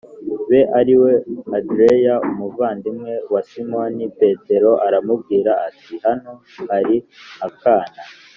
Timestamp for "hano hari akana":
6.05-7.99